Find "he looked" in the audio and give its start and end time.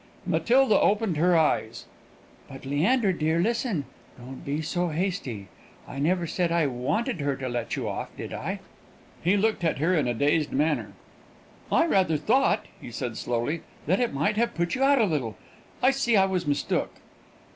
9.23-9.63